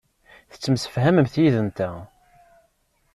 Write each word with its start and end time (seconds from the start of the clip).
Tettemsefhamemt 0.51 1.33
yid-nteɣ. 1.41 1.95